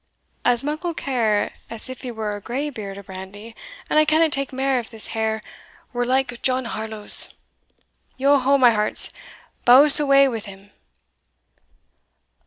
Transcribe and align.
"As 0.43 0.63
muckle 0.63 0.95
care 0.95 1.53
as 1.69 1.87
if 1.87 2.01
he 2.01 2.09
were 2.09 2.35
a 2.35 2.41
graybeard 2.41 2.97
o' 2.97 3.03
brandy; 3.03 3.55
and 3.87 3.99
I 3.99 4.05
canna 4.05 4.31
take 4.31 4.51
mair 4.51 4.79
if 4.79 4.89
his 4.89 5.05
hair 5.13 5.43
were 5.93 6.05
like 6.05 6.41
John 6.41 6.65
Harlowe's. 6.65 7.35
Yo 8.17 8.39
ho, 8.39 8.57
my 8.57 8.71
hearts! 8.71 9.11
bowse 9.63 9.99
away 9.99 10.27
with 10.27 10.45
him!" 10.47 10.71